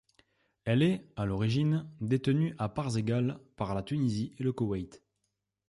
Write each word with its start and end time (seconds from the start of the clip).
Elle 0.65 0.81
est, 0.81 1.05
à 1.15 1.25
l'origine, 1.25 1.87
détenue 1.99 2.55
à 2.57 2.69
parts 2.69 2.97
égales 2.97 3.39
par 3.55 3.75
la 3.75 3.83
Tunisie 3.83 4.33
et 4.39 4.43
le 4.43 4.51
Koweït. 4.51 5.03